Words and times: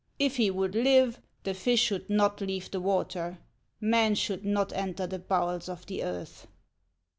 "If 0.27 0.37
he 0.37 0.49
would 0.49 0.73
live, 0.73 1.21
the 1.43 1.53
fish 1.53 1.79
should 1.81 2.09
not 2.09 2.41
leave 2.41 2.71
the 2.71 2.79
water. 2.79 3.37
Man 3.79 4.15
should 4.15 4.43
not 4.43 4.73
enter 4.73 5.05
the 5.05 5.19
bowels 5.19 5.69
of 5.69 5.85
the 5.85 6.03
earth." 6.03 6.47